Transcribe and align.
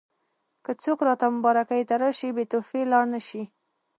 که 0.65 0.71
څوک 0.83 0.99
راته 1.07 1.25
مبارکۍ 1.35 1.81
ته 1.89 1.95
راشي 2.01 2.29
بې 2.35 2.43
تحفې 2.51 2.81
لاړ 2.91 3.03
نه 3.13 3.19
شي. 3.27 3.43